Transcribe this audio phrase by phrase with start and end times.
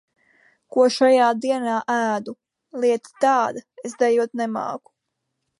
[0.75, 2.35] Ko šajā dienā ēdu.
[2.85, 4.95] Lieta tāda, es dejot nemāku.